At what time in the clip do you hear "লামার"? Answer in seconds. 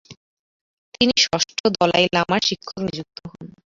2.15-2.41